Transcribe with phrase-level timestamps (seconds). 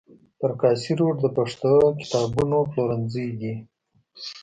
[0.39, 3.53] پر کاسي روډ د پښتو کتابونو پلورنځي دي.